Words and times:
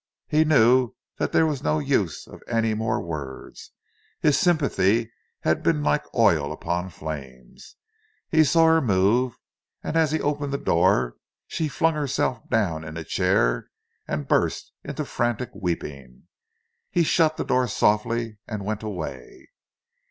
He 0.27 0.43
knew 0.43 0.95
that 1.19 1.31
there 1.31 1.45
was 1.45 1.61
no 1.61 1.77
use 1.77 2.25
of 2.25 2.41
any 2.47 2.73
more 2.73 2.99
words; 2.99 3.69
his 4.19 4.35
sympathy 4.35 5.11
had 5.41 5.61
been 5.61 5.83
like 5.83 6.11
oil 6.15 6.51
upon 6.51 6.89
flames. 6.89 7.75
He 8.27 8.43
saw 8.43 8.65
her 8.65 8.81
move, 8.81 9.37
and 9.83 9.95
as 9.95 10.11
he 10.11 10.19
opened 10.19 10.53
the 10.53 10.57
door, 10.57 11.17
she 11.45 11.67
flung 11.67 11.93
herself 11.93 12.49
down 12.49 12.83
in 12.83 12.97
a 12.97 13.03
chair 13.03 13.69
and 14.07 14.27
burst 14.27 14.73
into 14.83 15.05
frantic 15.05 15.51
weeping. 15.53 16.23
He 16.89 17.03
shut 17.03 17.37
the 17.37 17.45
door 17.45 17.67
softly 17.67 18.39
and 18.47 18.65
went 18.65 18.81
away. 18.81 19.49